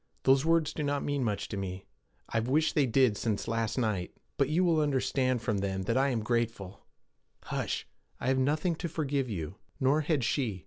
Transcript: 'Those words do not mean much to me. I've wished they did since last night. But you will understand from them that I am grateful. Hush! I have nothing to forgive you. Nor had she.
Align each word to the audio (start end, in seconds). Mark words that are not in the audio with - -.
'Those 0.23 0.43
words 0.43 0.73
do 0.73 0.81
not 0.81 1.03
mean 1.03 1.23
much 1.23 1.47
to 1.47 1.55
me. 1.55 1.85
I've 2.27 2.47
wished 2.47 2.73
they 2.73 2.87
did 2.87 3.15
since 3.17 3.47
last 3.47 3.77
night. 3.77 4.11
But 4.35 4.49
you 4.49 4.63
will 4.63 4.79
understand 4.81 5.43
from 5.43 5.59
them 5.59 5.83
that 5.83 5.95
I 5.95 6.09
am 6.09 6.23
grateful. 6.23 6.87
Hush! 7.43 7.87
I 8.19 8.25
have 8.25 8.39
nothing 8.39 8.73
to 8.77 8.89
forgive 8.89 9.29
you. 9.29 9.57
Nor 9.79 10.01
had 10.01 10.23
she. 10.23 10.59